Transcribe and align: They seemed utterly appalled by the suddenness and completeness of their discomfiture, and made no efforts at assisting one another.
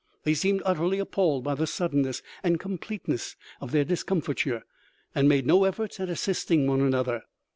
They 0.23 0.33
seemed 0.33 0.63
utterly 0.65 0.97
appalled 0.97 1.43
by 1.43 1.53
the 1.53 1.67
suddenness 1.67 2.23
and 2.41 2.59
completeness 2.59 3.35
of 3.61 3.69
their 3.71 3.83
discomfiture, 3.85 4.63
and 5.13 5.29
made 5.29 5.45
no 5.45 5.63
efforts 5.63 5.99
at 5.99 6.09
assisting 6.09 6.65
one 6.65 6.81
another. 6.81 7.21